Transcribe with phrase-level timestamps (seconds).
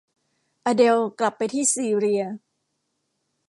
[0.65, 2.23] อเดลล์กลับไปที่ซีเรีย